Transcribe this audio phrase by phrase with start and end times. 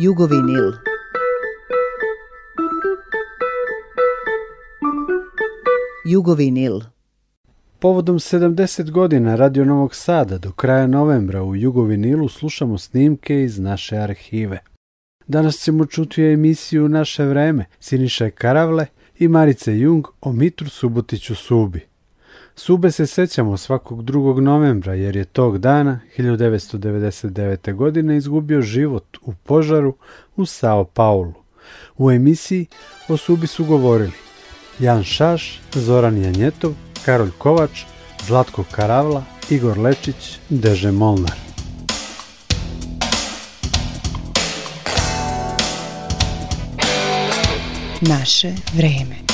[0.00, 0.72] Jugovinil.
[6.04, 6.80] Jugovinil.
[7.78, 13.96] Povodom 70 godina Radio Novog Sada do kraja novembra u Jugovinilu slušamo snimke iz naše
[13.96, 14.58] arhive.
[15.26, 18.86] Danas ćemo čuti emisiju Naše vreme Siniše Karavle
[19.18, 21.80] i Marice Jung o Mitru Subotiću Subi.
[22.60, 24.40] Sube se sećamo svakog 2.
[24.40, 27.74] novembra jer je tog dana 1999.
[27.74, 29.94] godine izgubio život u požaru
[30.36, 31.34] u Sao Paulu.
[31.96, 32.66] U emisiji
[33.08, 34.12] o Subi su govorili
[34.78, 36.72] Jan Šaš, Zoran Janjetov,
[37.04, 37.82] Karolj Kovač,
[38.26, 41.36] Zlatko Karavla, Igor Lečić, Deže Molnar.
[48.00, 49.27] Naše vreme.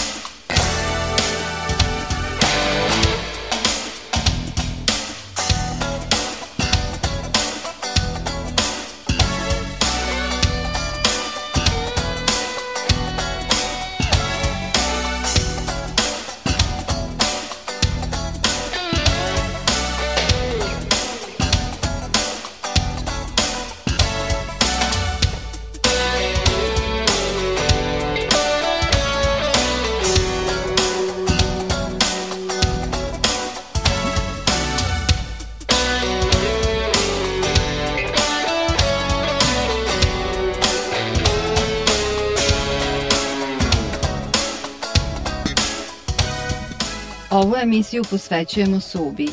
[47.74, 49.28] Emisiju posvećujemo Subi,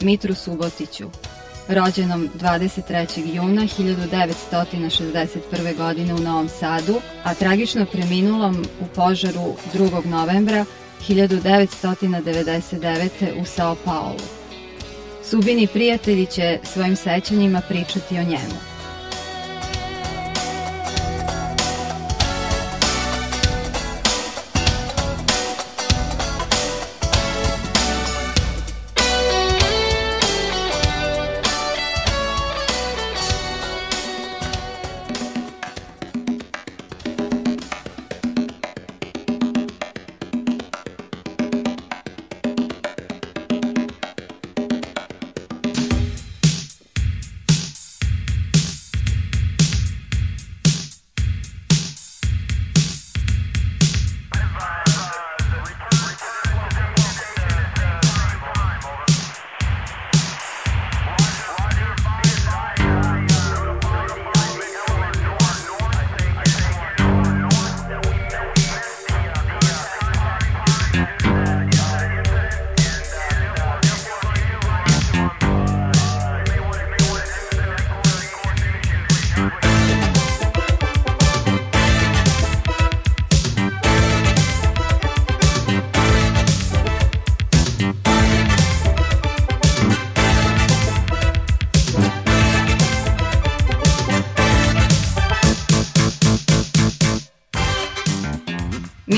[0.00, 1.04] Mitru Subotiću,
[1.68, 3.34] rođenom 23.
[3.34, 5.76] juna 1961.
[5.76, 10.06] godine u Novom Sadu, a tragično preminulom u požaru 2.
[10.06, 10.64] novembra
[11.08, 13.40] 1999.
[13.40, 14.20] u Sao Paulo.
[15.24, 18.75] Subini prijatelji će svojim sećanjima pričati o njemu.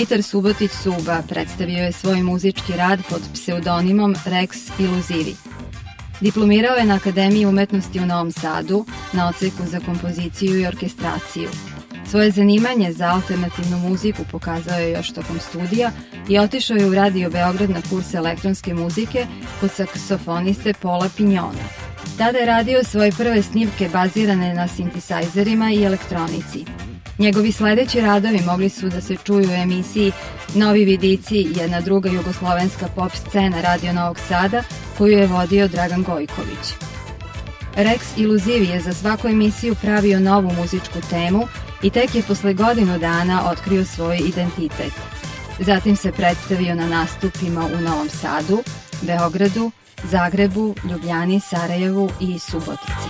[0.08, 5.36] Mitar Subotić Suba predstavio je svoj muzički rad pod pseudonimom Rex Iluzivi.
[6.20, 11.48] Diplomirao je na Akademiji umetnosti u Novom Sadu na oceku za kompoziciju i orkestraciju.
[12.10, 15.91] Svoje zanimanje za alternativnu muziku pokazao je još tokom studija
[16.28, 19.26] i otišao je u Radio Beograd na kurs elektronske muzike
[19.60, 21.64] kod saksofoniste Pola Pinjona.
[22.19, 26.64] Tada je radio svoje prve snimke bazirane na sintisajzerima i elektronici.
[27.19, 30.12] Njegovi sledeći radovi mogli su da se čuju u emisiji
[30.55, 34.62] Novi vidici, jedna druga jugoslovenska pop scena Radio Novog Sada,
[34.99, 36.75] koju je vodio Dragan Gojković.
[37.76, 41.49] Rex Iluzivi je za svaku emisiju pravio novu muzičku temu
[41.82, 44.93] i tek je posle godinu dana otkrio svoj identitet.
[45.59, 48.62] Zatim se predstavio na nastupima u Novom Sadu,
[49.03, 49.70] Beogradu,
[50.05, 53.09] Zagrebu, Ljubljani, Sarajevu i Subotici.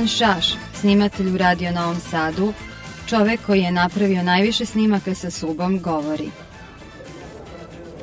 [0.00, 2.52] Jan Šaš, snimatelj u Radio Novom Sadu,
[3.06, 6.30] čovek koji je napravio najviše snimaka sa Subom, govori.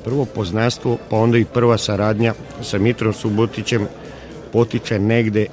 [0.04, 3.88] Prvo poznanstvo, pa onda i prva saradnja sa Mitrom Subotićem
[4.54, 5.46] potiče negde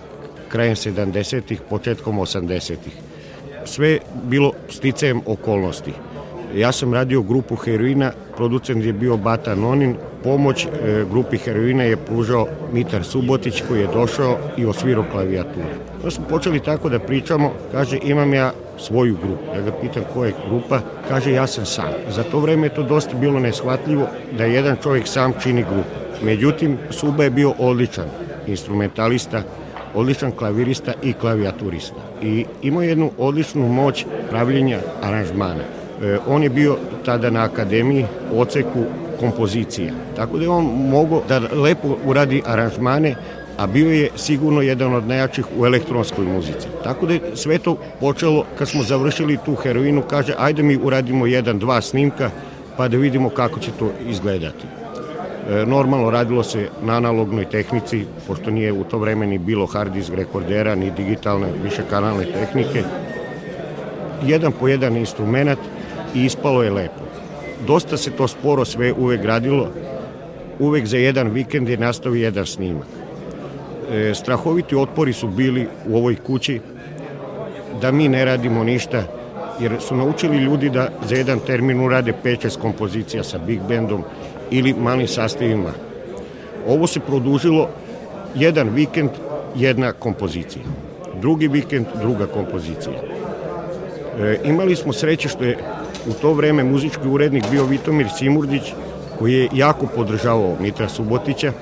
[0.49, 2.93] krajem 70-ih, početkom 80-ih.
[3.64, 5.93] Sve bilo sticajem okolnosti.
[6.56, 11.96] Ja sam radio grupu heroina, producent je bio Bata Nonin, pomoć e, grupi heroina je
[11.96, 15.66] pružao Mitar Subotić koji je došao i osvirao klavijaturu.
[16.02, 19.56] Da smo počeli tako da pričamo, kaže imam ja svoju grupu.
[19.56, 21.90] Ja ga pitam koja je grupa, kaže ja sam sam.
[22.10, 24.06] Za to vreme je to dosta bilo neshvatljivo
[24.38, 26.24] da jedan čovjek sam čini grupu.
[26.24, 28.06] Međutim, Suba je bio odličan
[28.46, 29.42] instrumentalista,
[29.94, 32.00] odličan klavirista i klavijaturista.
[32.22, 35.83] I imao jednu odličnu moć pravljenja aranžmana.
[36.04, 38.84] E, on je bio tada na akademiji u oceku
[39.20, 39.92] kompozicija.
[40.16, 43.14] Tako da je on mogao da lepo uradi aranžmane,
[43.56, 46.68] a bio je sigurno jedan od najjačih u elektronskoj muzici.
[46.84, 51.26] Tako da je sve to počelo kad smo završili tu heroinu, kaže ajde mi uradimo
[51.26, 52.30] jedan, dva snimka
[52.76, 54.66] pa da vidimo kako će to izgledati.
[55.50, 59.92] E, normalno radilo se na analognoj tehnici, pošto nije u to vreme ni bilo hard
[59.92, 62.82] disk rekordera, ni digitalne višekanalne tehnike.
[64.22, 65.58] Jedan po jedan instrument
[66.14, 67.05] i ispalo je lepo.
[67.66, 69.69] Dosta se to sporo sve uvek gradilo,
[70.58, 72.87] uvek za jedan vikend je nastao jedan snimak.
[73.93, 76.61] E, strahoviti otpori su bili u ovoj kući
[77.81, 79.02] da mi ne radimo ništa,
[79.61, 84.02] jer su naučili ljudi da za jedan termin urade 5-6 kompozicija sa big bandom
[84.50, 85.70] ili malim sastavima.
[86.69, 87.69] Ovo se produžilo
[88.34, 89.11] jedan vikend,
[89.56, 90.62] jedna kompozicija.
[91.20, 92.94] Drugi vikend, druga kompozicija.
[94.20, 95.58] E, imali smo sreće što je
[96.06, 98.72] u to vreme muzički urednik bio Vitomir Simurdić,
[99.18, 101.52] koji je jako podržavao Mitra Subotića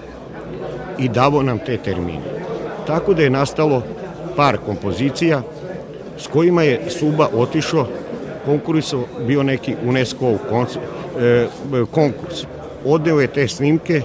[0.98, 2.42] i davo nam te termine.
[2.86, 3.82] Tako da je nastalo
[4.36, 5.42] par kompozicija
[6.18, 7.86] s kojima je Suba otišao,
[8.44, 11.46] konkursao bio neki UNESCO e,
[11.90, 12.44] konkurs.
[12.84, 14.02] Odeo je te snimke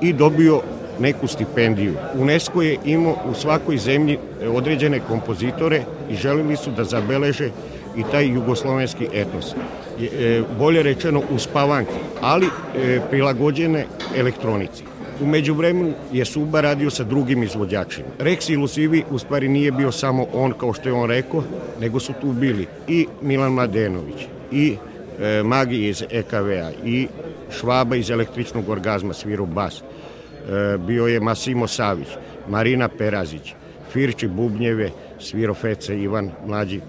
[0.00, 0.60] i dobio
[1.00, 1.94] neku stipendiju.
[2.18, 4.18] UNESCO je imao u svakoj zemlji
[4.54, 7.50] određene kompozitore i želili su da zabeleže
[7.98, 9.54] i taj jugoslovenski etos.
[10.00, 13.86] E, bolje rečeno uspavanke, ali e, prilagođene
[14.16, 14.84] elektronici.
[15.20, 18.08] Umeđu vremenu je Suba radio sa drugim izvođačima.
[18.18, 21.42] Rex Ilusivi u stvari nije bio samo on, kao što je on rekao,
[21.80, 24.76] nego su tu bili i Milan Mladenović, i
[25.20, 27.08] e, Magi iz EKV-a, i
[27.50, 29.82] Švaba iz električnog orgazma, sviru bas.
[29.82, 32.08] E, bio je Masimo Savić,
[32.48, 33.54] Marina Perazić,
[33.92, 36.80] Firči Bubnjeve, sviro Fece Ivan Mlađi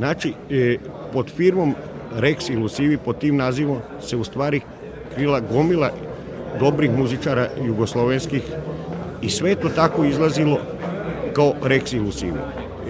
[0.00, 0.78] Znači, e,
[1.12, 1.74] pod firmom
[2.16, 4.60] Rex i pod tim nazivom, se u stvari
[5.14, 5.90] krila gomila
[6.60, 8.42] dobrih muzičara jugoslovenskih
[9.22, 10.58] i sve to tako izlazilo
[11.32, 12.32] kao Rex i.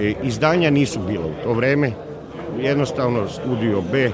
[0.01, 1.93] E, izdanja nisu bila u to vreme,
[2.61, 4.11] jednostavno studio B,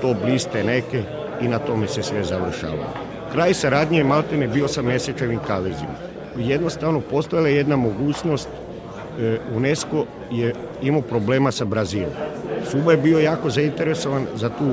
[0.00, 1.02] to bliste neke
[1.40, 2.94] i na tome se sve završavalo.
[3.32, 5.94] Kraj saradnje je maltene bio sa mesečevim kavezima.
[6.36, 8.48] Jednostavno postojala jedna mogućnost
[9.56, 12.12] UNESCO je imao problema sa Brazilom.
[12.70, 14.72] Suba je bio jako zainteresovan za tu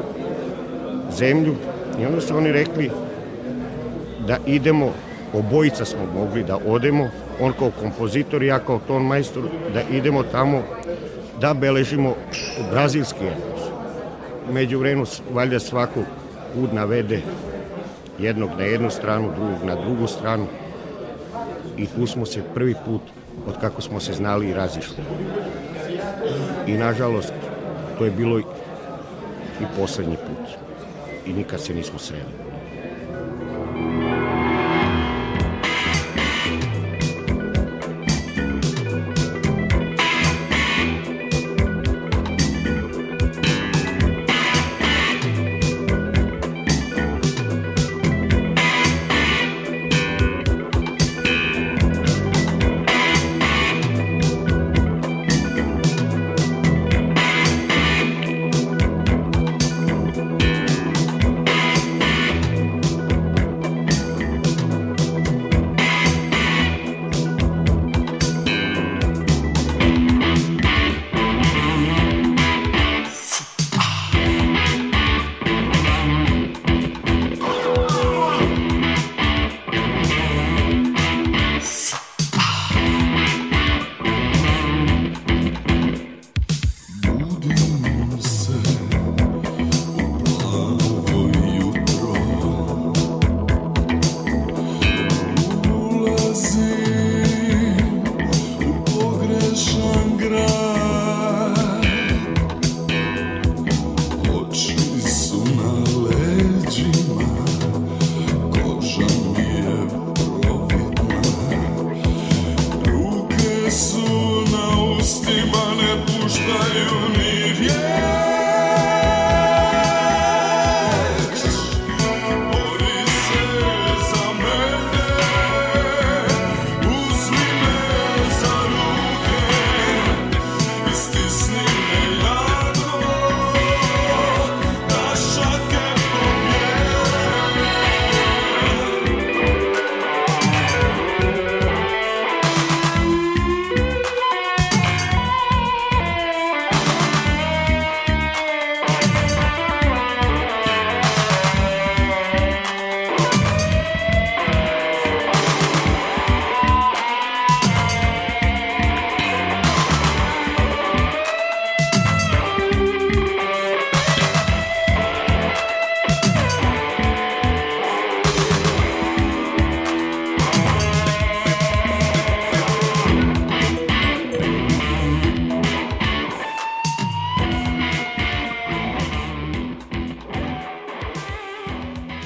[1.18, 1.56] zemlju
[2.02, 2.92] i onda su oni rekli
[4.28, 4.92] da idemo,
[5.34, 7.10] obojica smo mogli da odemo,
[7.42, 9.44] on kao kompozitor i ja kao ton majstor,
[9.74, 10.62] da idemo tamo
[11.42, 12.16] da beležimo
[12.72, 13.62] brazilski etos.
[14.52, 16.00] Među vremenu valjda svako
[16.56, 17.22] put navede
[18.20, 20.48] jednog na jednu stranu, drugog na drugu stranu
[21.78, 23.02] i tu smo se prvi put
[23.48, 25.04] od kako smo se znali i razišli.
[26.68, 27.34] I nažalost,
[27.98, 28.44] to je bilo i
[29.78, 30.48] poslednji put.
[31.26, 32.49] I nikad se nismo sreli.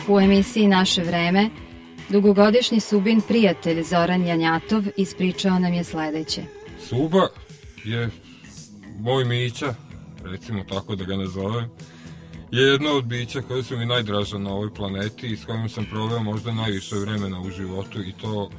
[0.08, 1.50] U emisiji Naše vreme
[2.10, 6.42] dugogodišnji Subin prijatelj Zoran Janjatov ispričao nam je sledeće.
[6.80, 7.28] Suba
[7.84, 8.10] je
[9.00, 9.76] moj mića,
[10.24, 11.70] recimo tako da ga nazovem,
[12.52, 15.86] je jedno od bića koje su mi najdraža na ovoj planeti i s kojim sam
[15.86, 18.50] proveo možda najviše vremena u životu i to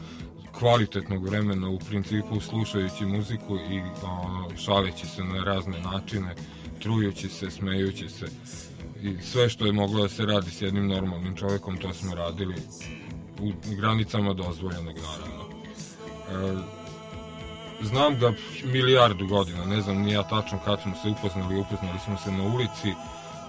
[0.58, 6.34] kvalitetnog vremena u principu slušajući muziku i ono, šaleći se na razne načine,
[6.82, 8.26] trujući se, smejući se
[9.02, 12.54] i sve što je moglo da se radi s jednim normalnim čovekom to smo radili
[13.40, 15.44] u granicama dozvoljenog naravno.
[16.30, 16.84] E,
[17.82, 18.32] znam ga
[18.64, 22.42] milijardu godina, ne znam ni ja tačno kad smo se upoznali, upoznali smo se na
[22.42, 22.94] ulici,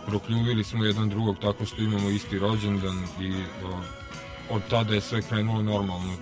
[0.08, 3.34] prokljuvili smo jedan drugog tako što imamo isti rođendan i
[3.66, 3.80] o,
[4.50, 6.14] od tada je sve krenulo normalno.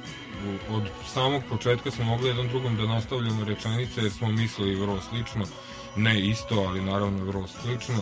[0.69, 5.45] Od samog početka smo mogli jedan drugom da nastavljamo rečenice jer smo mislili vrlo slično,
[5.95, 7.95] ne isto, ali naravno vrlo slično,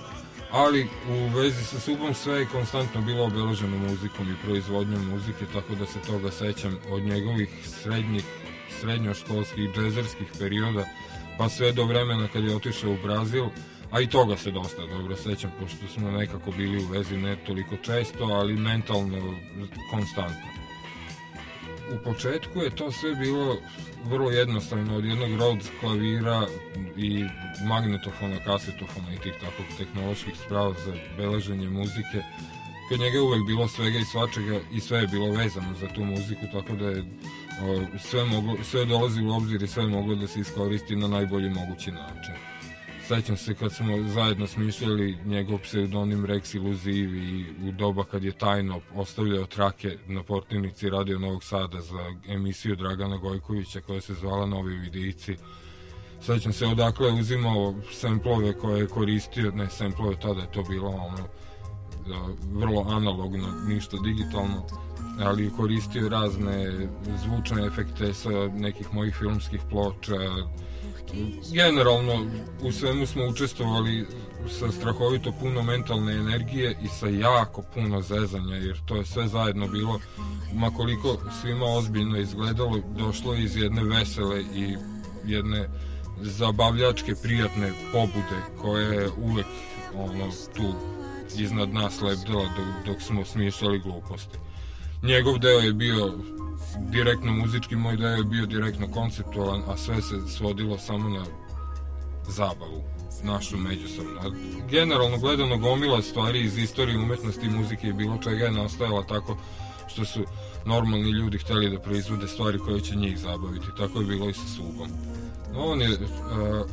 [0.52, 5.76] ali u vezi sa Subom sve je konstantno bilo obeleženo muzikom i proizvodnjom muzike, tako
[5.76, 8.24] da se toga sećam od njegovih srednjih,
[8.80, 10.86] srednjoškolskih, džezerskih perioda,
[11.38, 13.46] pa sve do vremena kad je otišao u Brazil,
[13.92, 17.78] a i toga se dosta dobro sećam, pošto smo nekako bili u vezi ne toliko
[17.78, 19.36] često, ali mentalno
[19.92, 20.61] konstantno.
[21.94, 23.58] U početku je to sve bilo
[24.06, 26.48] vrlo jednostavno, od jednog Rhodes klavira
[26.98, 27.26] i
[27.66, 32.20] magnetofona, kasetofona i tih takvog tehnoloških sprava za beleženje muzike.
[32.90, 36.06] Kod njega je uvek bilo svega i svačega i sve je bilo vezano za tu
[36.06, 37.04] muziku, tako da je
[37.62, 41.50] o, sve, moglo, sve dolazi u obzir i sve moglo da se iskoristi na najbolji
[41.50, 42.51] mogući način
[43.16, 48.32] sećam se kad smo zajedno smišljali njegov pseudonim Rex Iluziv i u doba kad je
[48.32, 54.46] tajno ostavljao trake na portinici Radio Novog Sada za emisiju Dragana Gojkovića koja se zvala
[54.46, 55.36] Novi vidici.
[56.22, 61.28] Sećam se odakle uzimao semplove koje je koristio, ne semplove, tada je to bilo ono
[62.08, 64.66] da, vrlo analogno, ništa digitalno,
[65.20, 66.88] ali koristio razne
[67.24, 70.18] zvučne efekte sa nekih mojih filmskih ploča,
[71.54, 72.26] generalno
[72.62, 74.06] u svemu smo učestvovali
[74.60, 79.68] sa strahovito puno mentalne energije i sa jako puno zezanja, jer to je sve zajedno
[79.68, 80.00] bilo,
[80.54, 84.76] makoliko svima ozbiljno izgledalo, došlo iz jedne vesele i
[85.26, 85.70] jedne
[86.22, 89.46] zabavljačke, prijatne pobude koja je uvek
[89.96, 90.74] ono, tu
[91.38, 94.38] iznad nas lebdela dok, dok smo smišljali gluposti.
[95.04, 96.14] Njegov deo je bio
[96.80, 101.26] direktno muzički, moj deo je bio direktno konceptualan, a sve se svodilo samo na
[102.28, 102.84] zabavu
[103.24, 104.20] našu međusobno.
[104.22, 104.32] A
[104.70, 109.38] generalno gledano gomila stvari iz istorije umetnosti i muzike i bilo čega je nastajala tako
[109.88, 110.20] što su
[110.66, 113.66] normalni ljudi hteli da proizvode stvari koje će njih zabaviti.
[113.78, 114.90] Tako je bilo i sa Subom.
[115.54, 116.70] No, on je uh,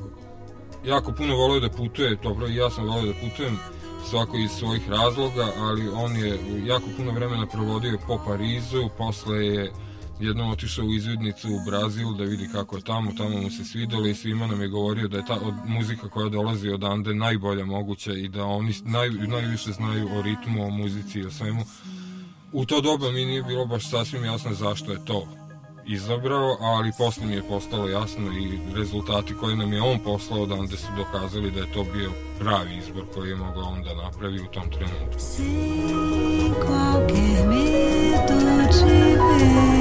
[0.87, 3.59] jako puno volio da putuje, dobro i ja sam volio da putujem,
[4.11, 9.73] svako iz svojih razloga, ali on je jako puno vremena provodio po Parizu, posle je
[10.21, 14.07] jednom otišao u izvidnicu u Brazil da vidi kako je tamo, tamo mu se svidelo
[14.07, 17.65] i svima nam je govorio da je ta od, muzika koja dolazi od Ande najbolja
[17.65, 21.65] moguća i da oni naj, najviše znaju o ritmu, o muzici i o svemu.
[22.53, 25.38] U to doba mi nije bilo baš sasvim jasno zašto je to
[25.89, 30.77] izabrao, ali posle mi je postalo jasno i rezultati koje nam je on poslao odande
[30.77, 34.47] su dokazali da je to bio pravi izbor koji je mogao on da napravi u
[34.47, 35.19] tom trenutku.
[35.19, 35.43] Si
[36.65, 38.39] qualche mito
[38.73, 39.78] ci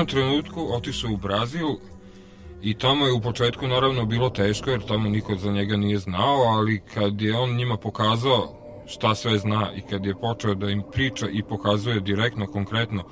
[0.00, 1.68] jednom trenutku otišao u Brazil
[2.62, 6.36] i tamo je u početku naravno bilo teško jer tamo niko za njega nije znao,
[6.36, 8.54] ali kad je on njima pokazao
[8.86, 13.04] šta sve zna i kad je počeo da im priča i pokazuje direktno, konkretno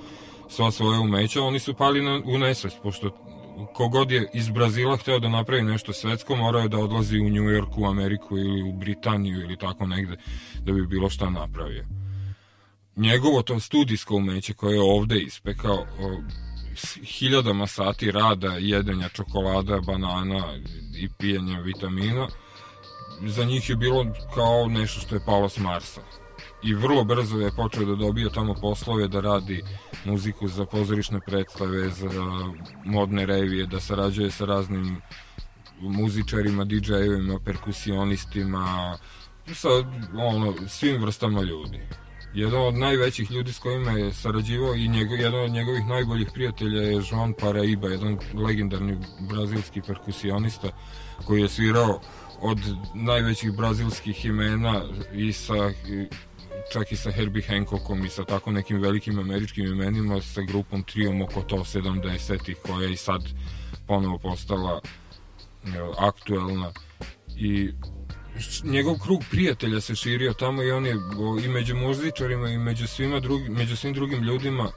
[0.49, 3.11] sva svoje umeća, oni su pali na, u nesvest, pošto
[3.75, 7.45] kogod je iz Brazila hteo da napravi nešto svetsko, morao je da odlazi u New
[7.45, 10.17] York, u Ameriku ili u Britaniju ili tako negde
[10.61, 11.85] da bi bilo šta napravio.
[12.97, 15.87] njegovo to studijsko umeće koje je ovde ispekao
[17.03, 20.45] hiljadama sati rada, jedenja čokolada, banana
[20.97, 22.29] i pijenja vitamina,
[23.27, 26.01] za njih je bilo kao nešto što je palo s Marsa.
[26.63, 29.63] I vrlo brzo je počeo da dobija tamo poslove da radi
[30.05, 32.11] muziku za pozorišne predstave, za
[32.85, 35.01] modne revije, da sarađuje sa raznim
[35.81, 38.99] muzičarima, DJ-evima, perkusionistima,
[39.55, 39.69] sa
[40.17, 41.81] ono, svim vrstama ljudi.
[42.35, 46.83] Jedan od najvećih ljudi s kojima je sarađivao i njego, jedan od njegovih najboljih prijatelja
[46.83, 50.69] je Joan Paraiba, jedan legendarni brazilski perkusionista
[51.25, 52.01] koji je svirao
[52.41, 52.59] od
[52.95, 54.83] najvećih brazilskih imena
[55.15, 55.71] i sa
[56.73, 61.13] čak i sa Herbie Hancockom i sa tako nekim velikim američkim imenima sa grupom Trio
[61.13, 63.23] Mokoto 70-ih koja je i sad
[63.87, 64.81] ponovo postala
[65.99, 66.73] aktuelna.
[67.37, 67.71] I
[68.65, 70.97] njegov krug prijatelja se širio tamo i on je
[71.45, 74.71] i među muzičarima i među svima drugim, među svim drugim ljudima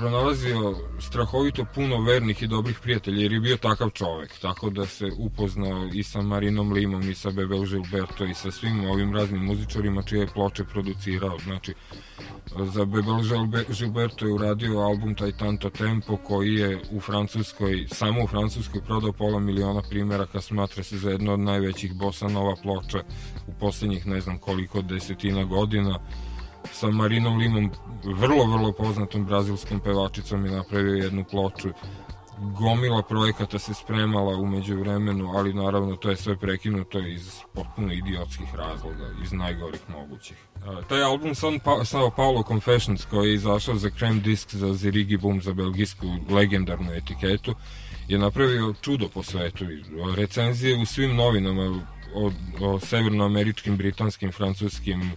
[0.00, 5.10] pronalazio strahovito puno vernih i dobrih prijatelja jer je bio takav čovek, tako da se
[5.18, 10.02] upoznao i sa Marinom Limom i sa Bebel Gilberto i sa svim ovim raznim muzičarima
[10.02, 11.74] čije je ploče producirao, znači
[12.56, 13.18] za Bebel
[13.78, 19.12] Gilberto je uradio album taj Tanto Tempo koji je u Francuskoj, samo u Francuskoj prodao
[19.12, 22.98] pola miliona primjeraka, smatra se za jedno od najvećih bossa nova ploča
[23.46, 25.98] u poslednjih ne znam koliko desetina godina
[26.72, 27.70] sa Marinom Limom,
[28.04, 31.68] vrlo, vrlo poznatom brazilskom pevačicom je napravio jednu ploču.
[32.58, 38.54] Gomila projekata se spremala umeđu vremenu, ali naravno to je sve prekinuto iz potpuno idiotskih
[38.54, 40.36] razloga, iz najgorih mogućih.
[40.66, 45.16] A, taj album San pa, Paulo Confessions koji je izašao za Krem Disk za Zirigi
[45.16, 47.54] Boom za belgijsku legendarnu etiketu
[48.08, 49.64] je napravio čudo po svetu.
[50.16, 51.82] Recenzije u svim novinama
[52.14, 52.30] o,
[52.60, 55.12] o severnoameričkim, britanskim, francuskim,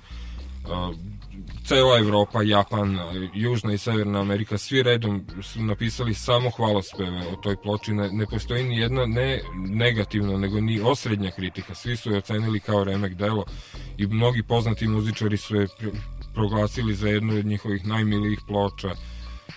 [1.65, 2.99] cela Evropa, Japan,
[3.33, 7.93] Južna i Severna Amerika, svi redom su napisali samo hvalospeve o toj ploči.
[7.93, 11.75] Ne, ne postoji ni jedna ne negativna, nego ni osrednja kritika.
[11.75, 13.45] Svi su je ocenili kao remek delo
[13.97, 15.67] i mnogi poznati muzičari su je
[16.33, 18.89] proglasili za jednu od njihovih najmilijih ploča.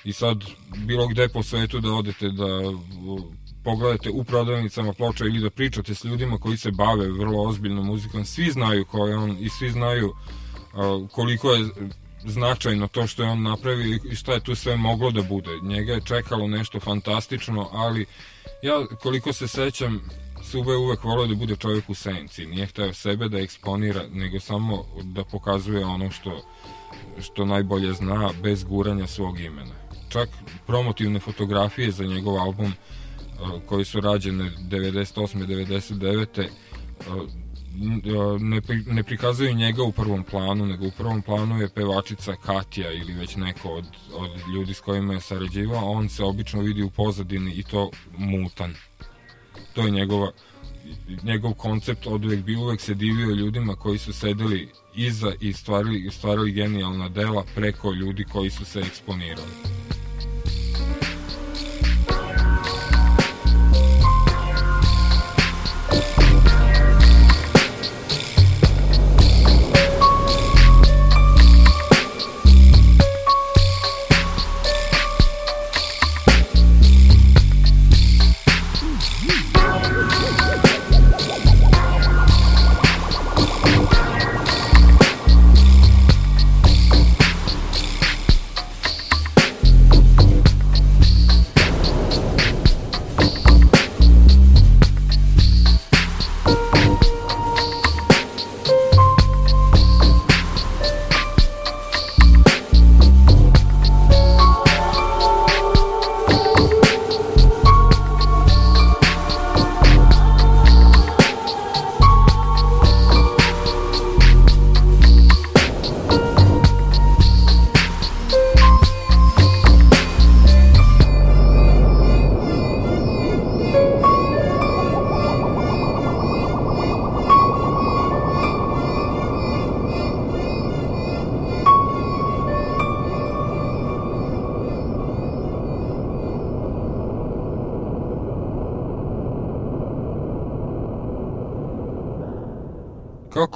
[0.04, 0.44] I sad,
[0.76, 2.46] bilo gde po svetu da odete da
[3.64, 8.24] pogledate u prodavnicama ploča ili da pričate s ljudima koji se bave vrlo ozbiljnom muzikom,
[8.24, 10.12] svi znaju ko je on i svi znaju
[11.12, 11.68] koliko je
[12.24, 15.50] značajno to što je on napravio i šta je tu sve moglo da bude.
[15.62, 18.06] Njega je čekalo nešto fantastično, ali
[18.62, 20.00] ja koliko se sećam,
[20.50, 22.46] Sube uvek volio da bude čovjek u senci.
[22.46, 26.42] Nije hteo sebe da eksponira, nego samo da pokazuje ono što,
[27.20, 29.74] što najbolje zna, bez guranja svog imena.
[30.08, 30.28] Čak
[30.66, 32.72] promotivne fotografije za njegov album
[33.66, 35.46] koji su rađene 98.
[35.46, 36.48] 99
[38.40, 43.12] ne, ne prikazuju njega u prvom planu, nego u prvom planu je pevačica Katja ili
[43.12, 43.84] već neko od,
[44.14, 48.74] od ljudi s kojima je sarađivao, on se obično vidi u pozadini i to mutan.
[49.74, 50.32] To je njegova
[51.22, 56.10] njegov koncept od uvek bio, uvek se divio ljudima koji su sedeli iza i stvarili,
[56.10, 59.85] stvarili genijalna dela preko ljudi koji su se eksponirali.
[79.28, 80.15] Yeah.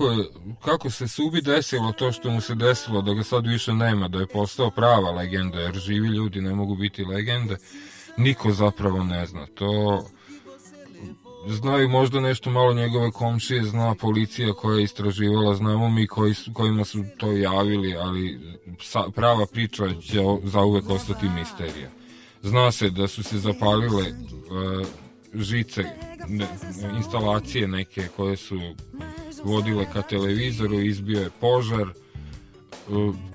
[0.01, 0.15] Kako,
[0.65, 4.19] kako se Subi desilo to što mu se desilo, da ga sad više nema, da
[4.19, 7.57] je postao prava legenda, jer živi ljudi ne mogu biti legende,
[8.17, 9.47] niko zapravo ne zna.
[9.55, 10.03] To
[11.47, 16.85] znaju možda nešto malo njegove komšije, zna policija koja je istraživala, znamo mi koji kojima
[16.85, 18.41] su to javili, ali
[18.83, 21.91] sa, prava priča će zauvek ostati misterija.
[22.43, 24.87] Zna se da su se zapalile uh,
[25.35, 25.85] žice,
[26.29, 26.47] ne,
[26.97, 28.61] instalacije neke koje su
[29.45, 31.87] vodile ka televizoru, izbio je požar,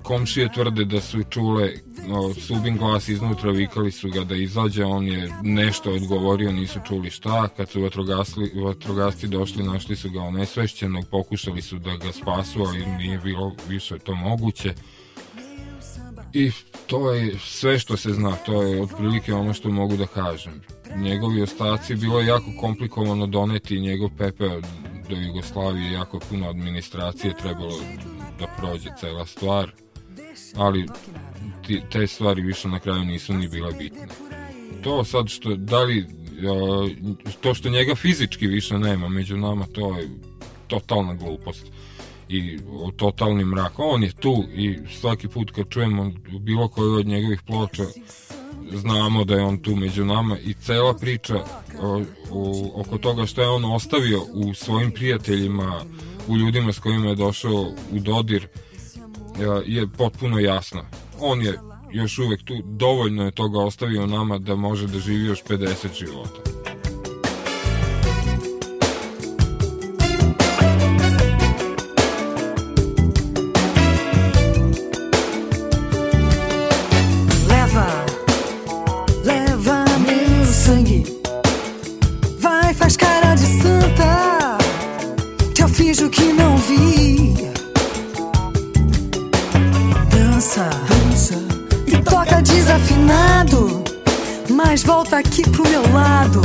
[0.02, 1.72] komšije tvrde da su čule
[2.08, 7.10] no, subin glas iznutra, vikali su ga da izađe, on je nešto odgovorio, nisu čuli
[7.10, 7.80] šta, kad su
[8.64, 13.98] vatrogasci došli, našli su ga onesvešćenog, pokušali su da ga spasu, ali nije bilo više
[13.98, 14.74] to moguće.
[16.32, 16.50] I
[16.86, 20.62] to je sve što se zna, to je otprilike ono što mogu da kažem.
[20.96, 24.60] Njegovi ostaci bilo je jako komplikovano doneti njegov pepeo
[25.08, 27.78] do Jugoslavije, jako puno administracije trebalo
[28.38, 29.72] da prođe cela stvar,
[30.56, 30.86] ali
[31.92, 34.08] te stvari više na kraju nisu ni bile bitne.
[34.82, 36.06] To sad što, da li,
[37.40, 40.08] to što njega fizički više nema među nama, to je
[40.66, 41.66] totalna glupost
[42.28, 42.58] i
[42.96, 43.72] totalni mrak.
[43.76, 47.82] On je tu i svaki put kad čujemo bilo koju od njegovih ploča
[48.72, 51.44] znamo da je on tu među nama i cela priča
[51.80, 55.80] o, o, oko toga što je on ostavio u svojim prijateljima,
[56.28, 57.60] u ljudima s kojima je došao
[57.92, 58.48] u dodir
[59.66, 60.82] je potpuno jasna.
[61.20, 61.58] On je
[61.92, 66.55] još uvek tu, dovoljno je toga ostavio nama da može da živi još 50 života.
[94.82, 96.42] Volta aqui pro meu lado.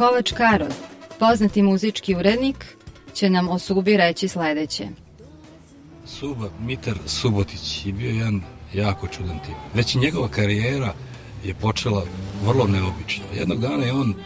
[0.00, 0.68] Kovač Karol,
[1.18, 2.76] poznati muzički urednik,
[3.14, 4.88] će nam o Subi reći sledeće.
[6.06, 8.40] Suba, Mitar Subotić je bio jedan
[8.74, 9.54] jako čudan tip.
[9.74, 10.94] Već i njegova karijera
[11.44, 12.04] je počela
[12.46, 13.24] vrlo neobično.
[13.34, 14.16] Jednog dana je on uh,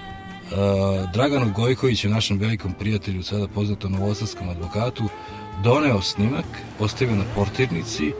[1.12, 5.04] Draganu Gojkoviću, našem velikom prijatelju, sada poznatom novosadskom advokatu,
[5.64, 6.46] doneo snimak,
[6.78, 8.12] ostavio na portirnici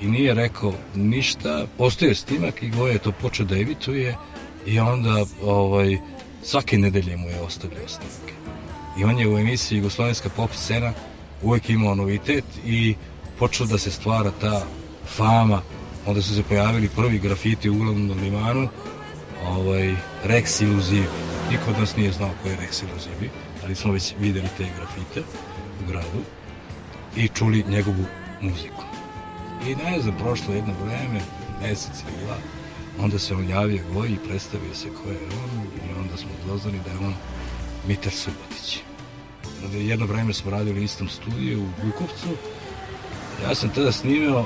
[0.00, 4.16] i nije rekao ništa, postoje snimak i Goja je to počeo da evituje
[4.66, 5.98] i onda ovaj,
[6.42, 8.34] svake nedelje mu je ostavljao snimke.
[8.98, 10.92] I on je u emisiji Jugoslovenska pop scena
[11.42, 12.94] uvek imao novitet i
[13.38, 14.66] počeo da se stvara ta
[15.16, 15.62] fama.
[16.06, 18.68] Onda su se pojavili prvi grafiti uglavnom na limanu,
[19.46, 21.06] ovaj, Rex Illuzivi.
[21.50, 23.30] Niko od nas nije znao ko je Rex Illuzivi,
[23.64, 25.20] ali smo već videli te grafite
[25.82, 26.22] u gradu
[27.16, 28.04] i čuli njegovu
[28.40, 28.84] muziku.
[29.66, 31.20] I ne znam, prošlo jedno vreme,
[31.62, 32.36] mesec ili dva,
[33.04, 36.90] onda se on javio Goji predstavio se ko je on i onda smo doznali da
[36.90, 37.14] je on
[37.88, 38.78] Mitar Subotić.
[39.72, 42.28] Jedno vreme smo radili u istom studiju u Bukovcu.
[43.42, 44.44] Ja sam tada snimio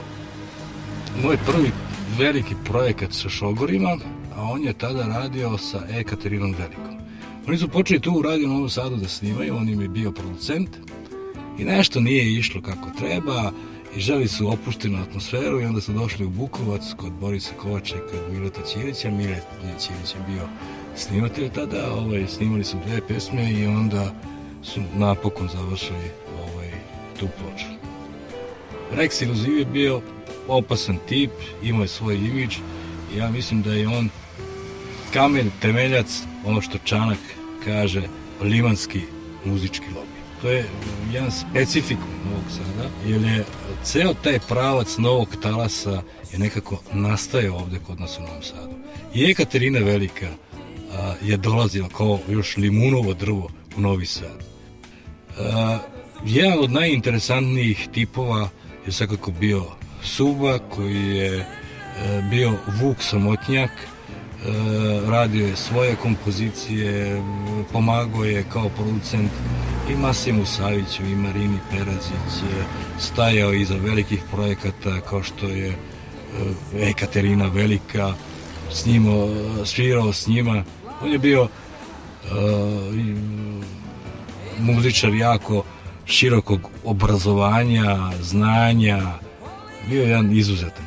[1.23, 1.71] moj prvi
[2.19, 3.97] veliki projekat sa šogorima,
[4.37, 6.99] a on je tada radio sa Ekaterinom Velikom.
[7.49, 10.69] Oni su počeli tu u Radio Novom Sadu da snimaju, on im je bio producent
[11.59, 13.53] i nešto nije išlo kako treba
[13.97, 18.11] i želi su opuštenu atmosferu i onda su došli u Bukovac kod Borisa Kovača i
[18.11, 19.11] kod Mileta Ćirića.
[19.11, 19.45] Milet
[19.79, 20.49] Ćirić je bio
[20.97, 24.15] snimatelj tada, ovaj, snimali su dve pesme i onda
[24.63, 26.11] su napokon završili
[26.43, 26.71] ovaj,
[27.19, 27.67] tu ploču.
[28.97, 30.01] Rex Iluziv je bio
[30.49, 31.31] opasan tip,
[31.63, 32.57] imao je svoj imidž
[33.15, 34.09] i ja mislim da je on
[35.13, 37.19] kamen temeljac, ono što Čanak
[37.65, 38.03] kaže,
[38.43, 39.01] limanski
[39.45, 40.14] muzički lobby.
[40.45, 40.65] To je
[41.13, 43.45] jedan specifikum Novog Sada, jer je
[43.83, 46.03] ceo taj pravac novog talasa
[46.33, 48.75] je nekako nastaje ovde kod nas u Novom Sadu.
[49.15, 50.27] I Ekaterina Velika
[50.93, 54.45] a, je dolazila kao još limunovo drvo u Novi Sad.
[55.39, 55.79] A,
[56.25, 58.49] jedan od najinteresantnijih tipova
[58.87, 59.65] je svakako bio
[60.03, 61.47] Suba koji je e,
[62.31, 63.87] bio Vuk Samotnjak, e,
[65.11, 67.23] radio je svoje kompozicije,
[67.73, 69.31] pomagao je kao producent
[69.91, 72.53] i Masimu Saviću i Marini Perazić,
[72.99, 75.75] stajao iza velikih projekata kao što je e,
[76.91, 78.15] Ekaterina Velika,
[78.73, 79.13] s njima,
[79.65, 80.65] svirao s njima.
[81.03, 81.51] On je bio uh,
[84.59, 85.65] muzičar jako
[86.07, 89.01] širokog obrazovanja, znanja,
[89.89, 90.85] bio je jedan izuzetan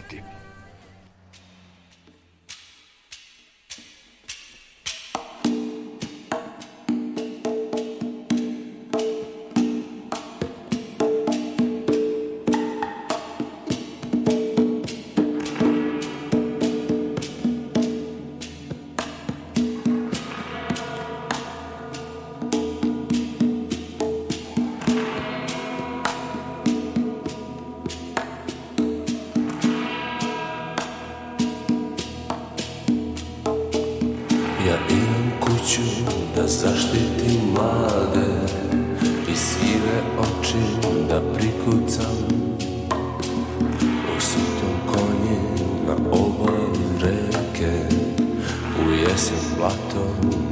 [49.08, 50.06] jesen blato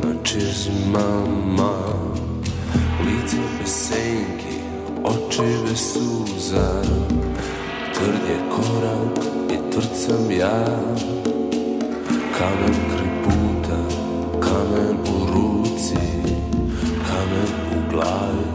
[0.04, 1.74] na čizmama
[3.06, 4.58] Lice bez senki,
[5.04, 6.82] oči bez suza.
[7.94, 10.66] Tvrd je korak i tvrd sam ja.
[12.38, 13.80] Kamen kraj puta,
[14.40, 15.96] kamen u ruci,
[17.08, 18.55] kamen u glavi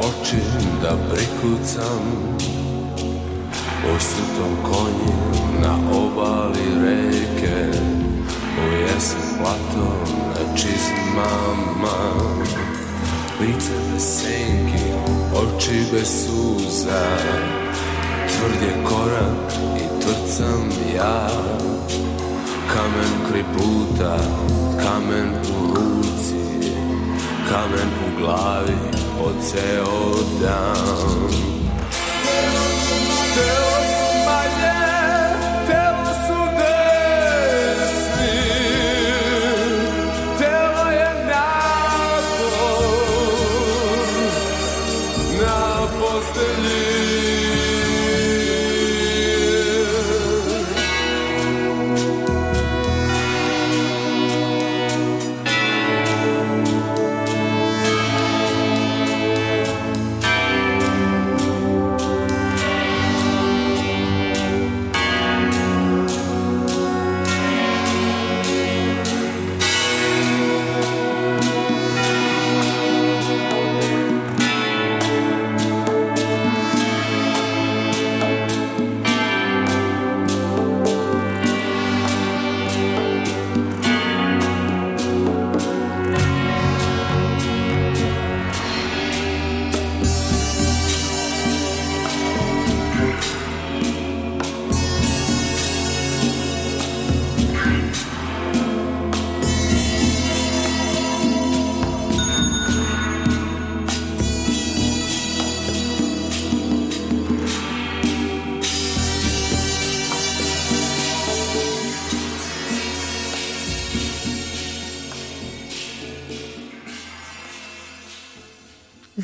[0.00, 0.42] oči
[0.82, 2.02] da prikucam
[3.92, 5.16] O sutom konju
[5.62, 7.78] na obali reke
[8.58, 9.88] U jesen plato
[10.28, 11.98] na čizmama
[13.40, 14.84] Lice bez senki,
[15.34, 17.04] oči bez suza
[18.28, 21.28] Tvrd je korak i tvrd sam ja.
[22.72, 24.18] Kamen kraj puta,
[24.82, 26.70] kamen u ruci,
[27.48, 30.04] kamen u glavi po ceo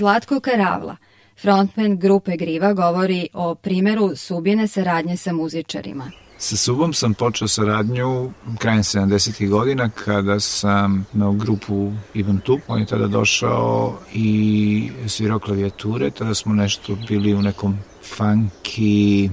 [0.01, 0.97] Zlatko Karavla,
[1.43, 6.11] frontman grupe Griva, govori o primeru subine saradnje sa muzičarima.
[6.39, 9.49] Sa Subom sam počeo saradnju krajem 70.
[9.49, 12.61] godina kada sam imao grupu Ivan Tup.
[12.69, 16.11] On je tada došao i svirao klavijature.
[16.11, 17.79] Tada smo nešto bili u nekom
[18.17, 19.31] funky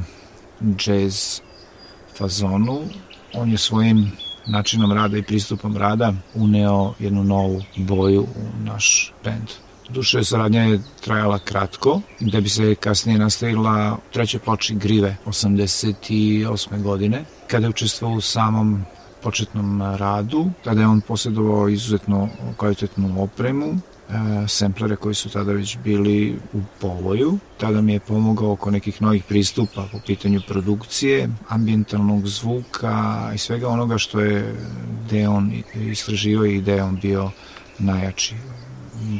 [0.85, 1.39] jazz
[2.17, 2.81] fazonu.
[3.33, 4.11] On je svojim
[4.47, 9.66] načinom rada i pristupom rada uneo jednu novu boju u naš band.
[9.89, 16.81] Duše saradnja je trajala kratko, da bi se kasnije nastavila u trećoj ploči Grive 88.
[16.81, 18.85] godine, kada je učestvovao u samom
[19.23, 23.77] početnom radu, tada je on posjedovao izuzetno kvalitetnu opremu, e,
[24.47, 27.37] semplere koji su tada već bili u povoju.
[27.57, 33.67] Tada mi je pomogao oko nekih novih pristupa po pitanju produkcije, ambientalnog zvuka i svega
[33.67, 34.55] onoga što je
[35.05, 37.31] gde on istražio i gde on bio
[37.79, 38.35] najjači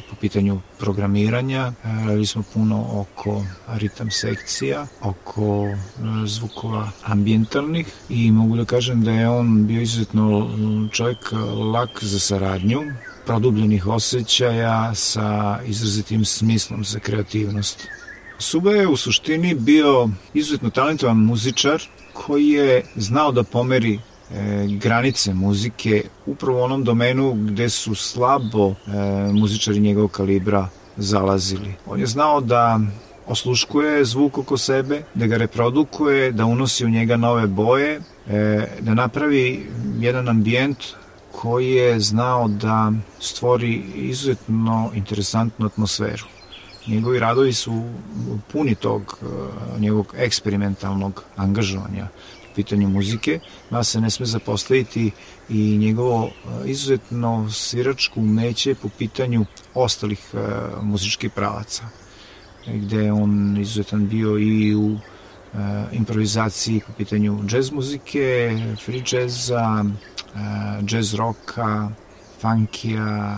[0.09, 1.73] po pitanju programiranja.
[1.83, 5.77] Radili smo puno oko ritam sekcija, oko e,
[6.25, 10.49] zvukova ambientalnih i mogu da kažem da je on bio izuzetno
[10.91, 11.31] čovjek
[11.73, 12.81] lak za saradnju,
[13.25, 17.87] produbljenih osjećaja sa izrazitim smislom za kreativnost.
[18.39, 21.81] Suba je u suštini bio izuzetno talentovan muzičar
[22.13, 23.99] koji je znao da pomeri
[24.31, 28.73] e, granice muzike upravo u onom domenu gde su slabo e,
[29.33, 31.73] muzičari njegovog kalibra zalazili.
[31.85, 32.79] On je znao da
[33.27, 38.93] osluškuje zvuk oko sebe, da ga reprodukuje, da unosi u njega nove boje, e, da
[38.93, 39.69] napravi
[39.99, 40.77] jedan ambijent
[41.31, 46.25] koji je znao da stvori izuzetno interesantnu atmosferu.
[46.87, 47.83] Njegovi radovi su
[48.51, 49.25] puni tog e,
[49.79, 52.07] njegovog eksperimentalnog angažovanja
[52.57, 53.39] pitanju muzike,
[53.69, 55.11] nas se ne sme zapostaviti
[55.49, 60.37] i njegovo e, izuzetno sviračko umeće po pitanju ostalih e,
[60.81, 61.83] muzičkih pravaca,
[62.67, 64.97] gde je on izuzetan bio i u e,
[65.91, 69.85] improvizaciji po pitanju džez muzike, free jazza,
[70.87, 71.89] jazz roka,
[72.41, 73.37] funkija.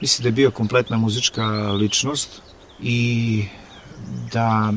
[0.00, 2.42] Mislim da je bio kompletna muzička ličnost
[2.82, 3.44] i
[4.32, 4.72] da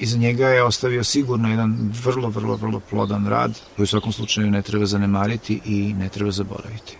[0.00, 4.50] iza njega je ostavio sigurno jedan vrlo, vrlo, vrlo plodan rad koji u svakom slučaju
[4.50, 6.96] ne treba zanemariti i ne treba zaboraviti.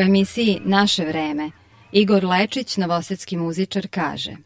[0.00, 1.50] Emisiji Naše vreme
[1.92, 4.36] Igor Lečić, novosadski muzičar, kaže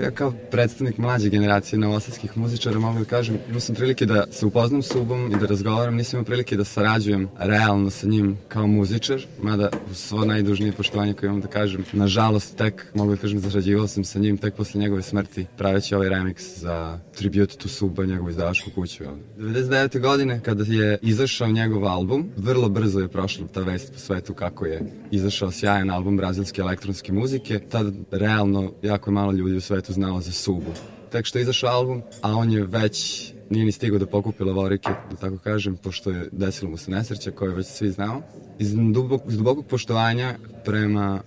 [0.00, 4.46] Ja kao predstavnik mlađe generacije novosadskih muzičara mogu da kažem, imao sam prilike da se
[4.46, 8.66] upoznam s Ubom i da razgovaram, nisam imao prilike da sarađujem realno sa njim kao
[8.66, 13.38] muzičar, mada u svo najdužnije poštovanje koje imam da kažem, nažalost tek, mogu da kažem,
[13.38, 18.04] zarađivao sam sa njim tek posle njegove smrti, praveći ovaj remix za Tribute to Suba,
[18.04, 19.04] njegovu izdavačku kuću.
[19.38, 20.00] 99.
[20.00, 24.66] godine, kada je izašao njegov album, vrlo brzo je prošla ta vest po svetu kako
[24.66, 30.20] je izašao sjajan album brazilske elektronske muzike, tad realno jako malo ljudi u svetu znalo
[30.20, 30.72] za Subu.
[31.10, 34.88] Tek što je izašao album, a on je već nije ni stigao da pokupi lavorike,
[35.10, 38.22] da tako kažem, pošto je desilo mu se nesreća koju već svi znamo.
[38.58, 41.20] Iz, dubok, iz dubokog poštovanja prema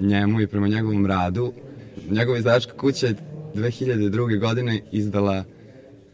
[0.00, 1.52] njemu i prema njegovom radu,
[2.10, 3.14] njegova izdavačka kuća je
[3.54, 4.38] 2002.
[4.38, 5.44] godine izdala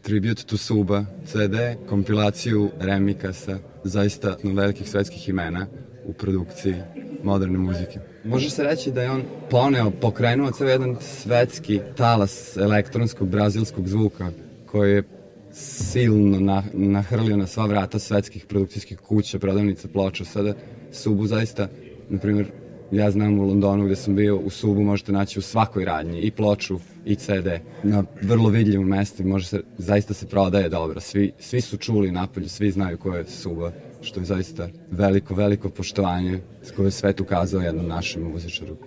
[0.01, 5.67] Tribute to Suba CD, kompilaciju remikasa zaista velikih svetskih imena
[6.05, 6.75] u produkciji
[7.23, 7.99] moderne muzike.
[8.23, 14.31] Može se reći da je on poneo, pokrenuo ceo jedan svetski talas elektronskog brazilskog zvuka
[14.65, 15.03] koji je
[15.51, 20.25] silno na, nahrlio na sva vrata svetskih produkcijskih kuća, prodavnica ploča.
[20.25, 20.53] Sada
[20.91, 21.67] Subu zaista,
[22.09, 22.47] na primjer,
[22.91, 26.31] ja znam u Londonu gde sam bio, u Subu možete naći u svakoj radnji i
[26.31, 26.79] ploču
[27.09, 27.47] i CD
[27.83, 30.99] na vrlo vidljivom mestu može se, zaista se prodaje dobro.
[30.99, 35.69] Svi, svi su čuli napolju, svi znaju ko je Suba, što je zaista veliko, veliko
[35.69, 38.77] poštovanje s koje je svet ukazao jednom našem muzičaru.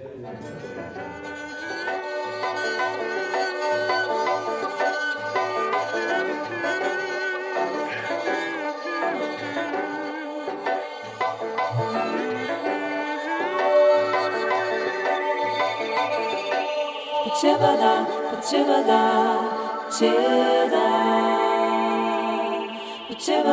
[18.42, 18.82] Potrzeba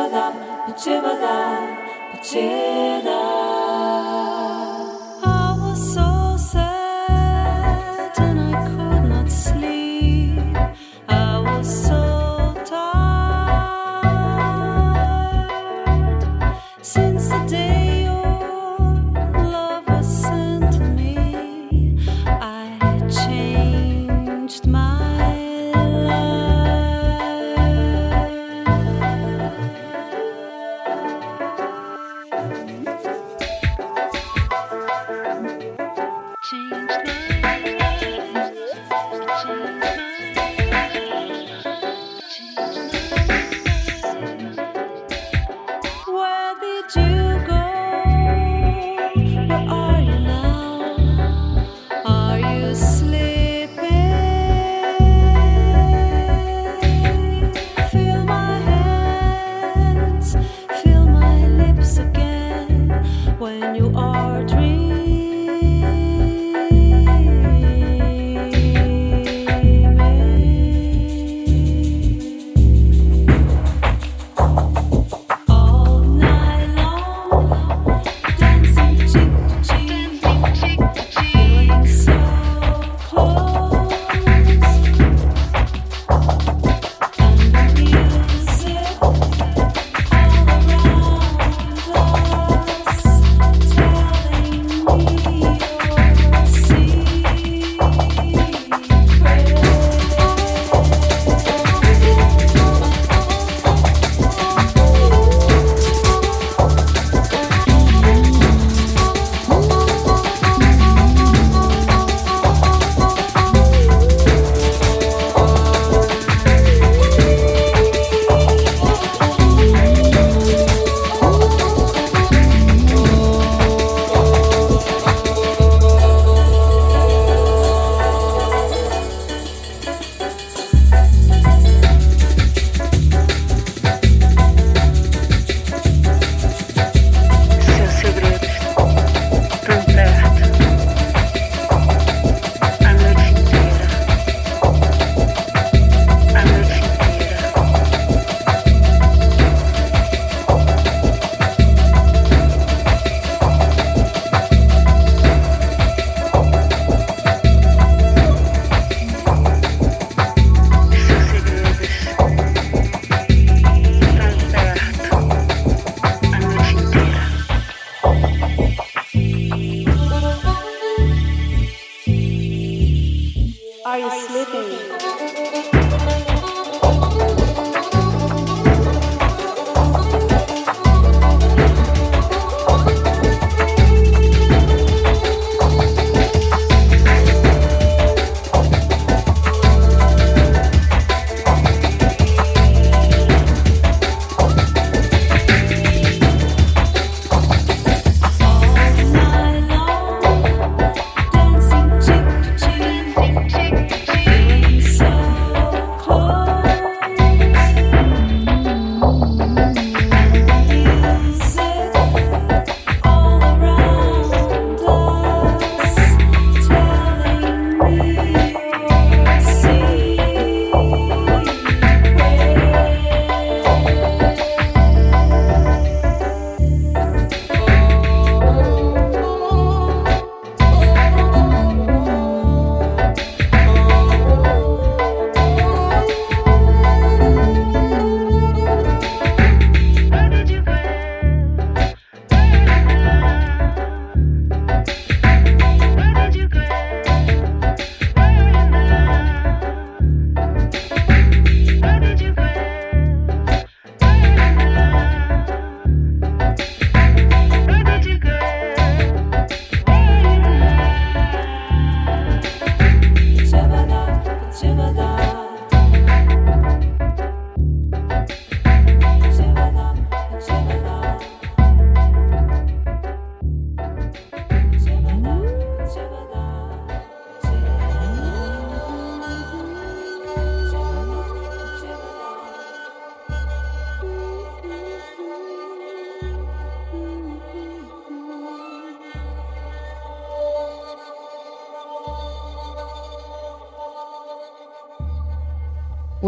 [0.08, 0.34] nam,
[0.66, 1.76] potrzeba nam,
[2.12, 3.39] potrzeba.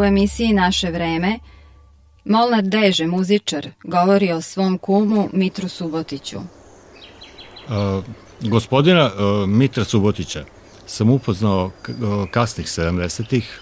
[0.03, 1.39] U emisiji Naše vreme
[2.25, 6.39] Molnar Deže, muzičar, govori o svom kumu Mitru Subotiću.
[6.39, 8.05] Uh,
[8.41, 10.45] gospodina uh, Mitra Subotića
[10.87, 13.61] sam upoznao uh, kasnih 70-ih,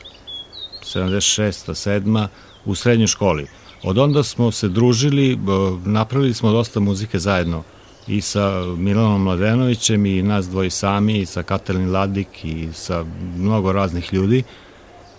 [0.82, 2.00] 76.
[2.00, 2.28] 7.
[2.64, 3.46] u srednjoj školi.
[3.82, 7.62] Od onda smo se družili, uh, napravili smo dosta muzike zajedno
[8.06, 13.04] i sa Milanom Mladenovićem i nas dvoji sami i sa Katalin Ladik i sa
[13.36, 14.44] mnogo raznih ljudi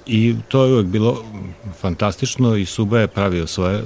[0.05, 1.23] i to je uvek bilo
[1.81, 3.83] fantastično i Suba je pravio svoje,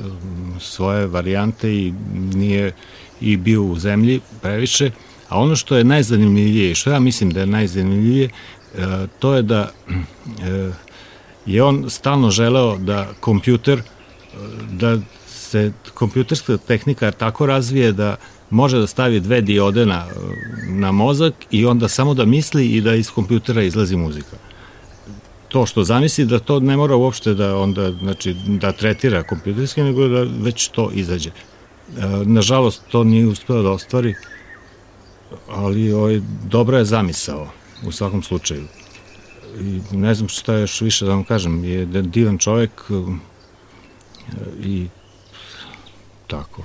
[0.59, 1.93] svoje varijante i
[2.33, 2.73] nije
[3.21, 4.91] i bio u zemlji previše,
[5.29, 8.29] a ono što je najzanimljivije i što ja mislim da je najzanimljivije, e,
[9.19, 9.71] to je da
[10.43, 10.71] e,
[11.45, 13.83] je on stalno želeo da kompjuter, e,
[14.71, 14.97] da
[15.27, 18.15] se kompjuterska tehnika tako razvije da
[18.49, 20.05] može da stavi dve diode na,
[20.69, 24.37] na mozak i onda samo da misli i da iz kompjutera izlazi muzika
[25.47, 30.07] to što zamisli da to ne mora uopšte da onda znači da tretira kompjuterski nego
[30.07, 31.29] da već to izađe.
[31.29, 31.33] E,
[32.25, 34.15] nažalost to nije uspeo da ostvari
[35.49, 37.47] ali ovaj, dobra je zamisao
[37.87, 38.63] u svakom slučaju.
[39.59, 42.93] I ne znam šta još više da vam kažem, je divan čovek e,
[44.63, 44.87] i
[46.27, 46.63] tako.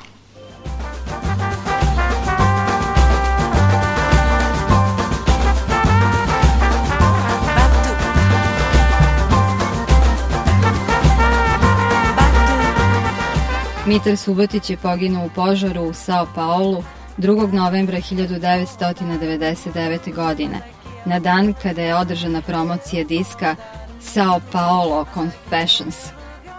[13.91, 16.83] Mitar Subotić je poginuo u požaru u Sao Paulu
[17.19, 17.53] 2.
[17.53, 20.15] novembra 1999.
[20.15, 20.61] godine,
[21.05, 23.57] na dan kada je održana promocija diska
[24.01, 25.97] Sao Paulo Confessions.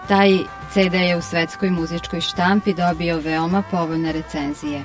[0.08, 0.38] Taj
[0.72, 4.84] CD je u svetskoj muzičkoj štampi dobio veoma povoljne recenzije.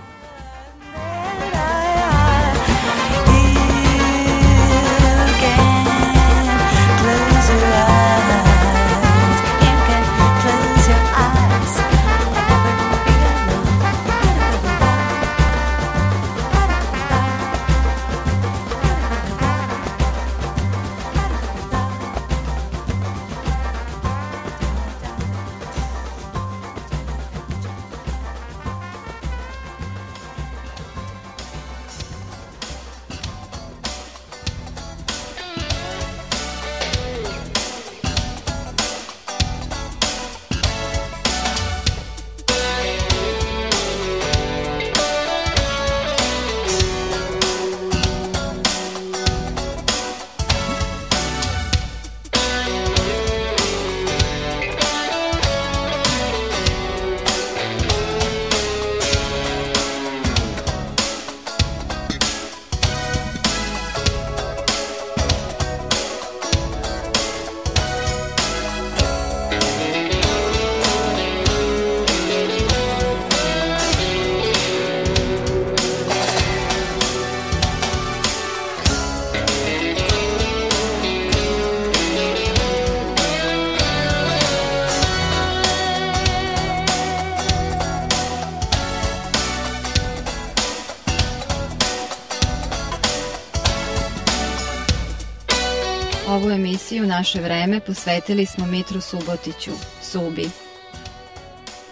[96.88, 99.71] Emisiju Naše vreme posvetili smo Mitru Subotiću,
[100.01, 100.49] Subi.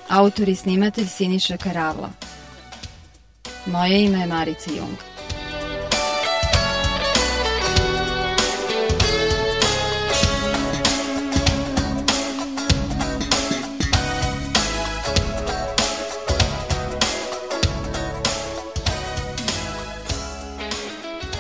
[0.10, 2.10] Autor i snimatelj Siniša Karavla.
[3.66, 5.15] Moje ime je Marica Jung.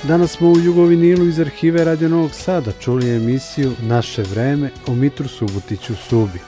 [0.08, 5.28] Danas smo u Jugovinilu iz arhive Radio Novog Sada čuli emisiju Naše vreme o Mitru
[5.28, 6.40] Subotiću Subi.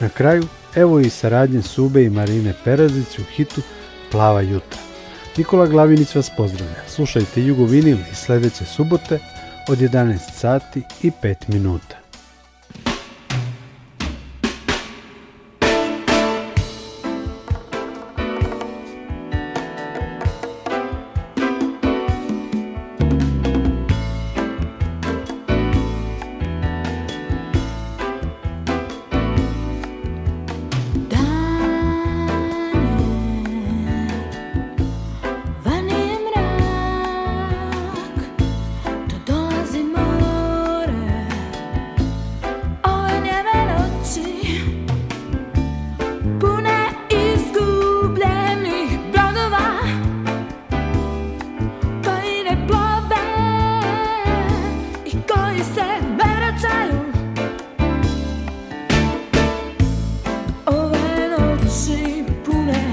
[0.00, 0.44] Na kraju,
[0.74, 3.62] evo i saradnje Sube i Marine Perazić u hitu
[4.10, 4.78] Plava jutra.
[5.36, 6.88] Nikola Glavinić vas pozdravlja.
[6.88, 9.18] Slušajte Jugovinil i sledeće subote
[9.68, 12.03] od 11 sati i 5 minuta.
[55.64, 55.80] oni se
[56.16, 57.00] ne vraćaju.
[60.66, 62.84] Ove noći pune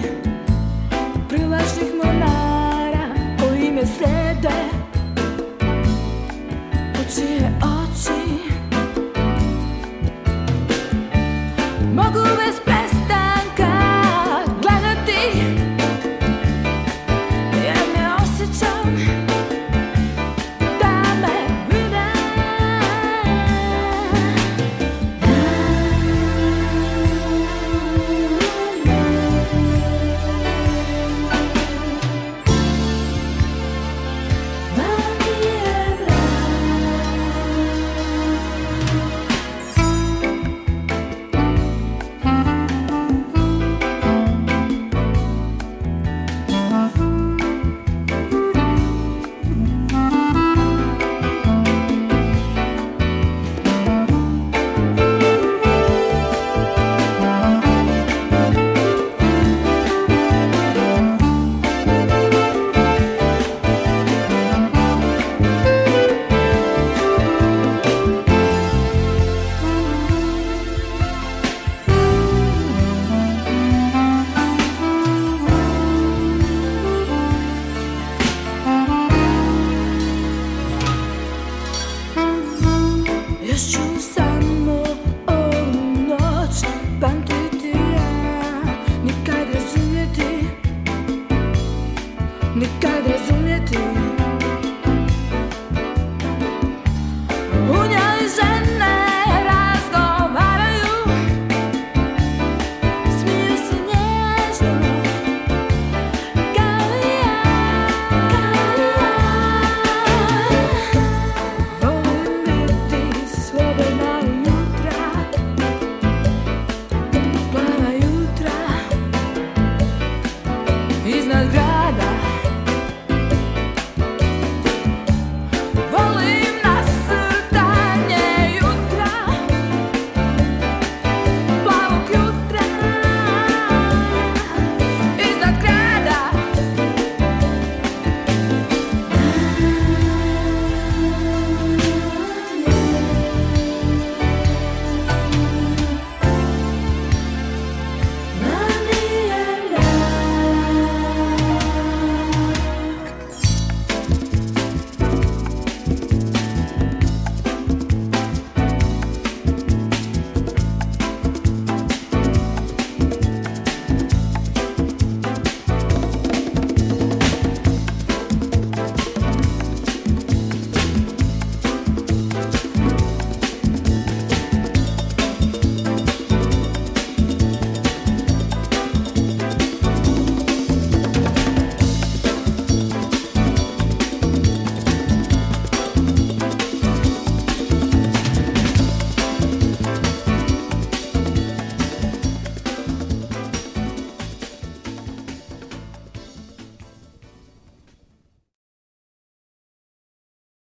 [1.29, 4.57] privlačnih monara koji me slede
[6.99, 7.50] u čije